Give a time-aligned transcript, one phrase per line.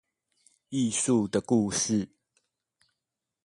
[0.71, 2.09] 藝術的故事